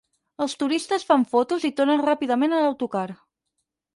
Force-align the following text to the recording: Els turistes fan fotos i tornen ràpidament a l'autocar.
Els 0.45 0.53
turistes 0.61 1.05
fan 1.09 1.25
fotos 1.33 1.67
i 1.69 1.71
tornen 1.81 2.03
ràpidament 2.09 2.57
a 2.61 2.65
l'autocar. 2.65 3.07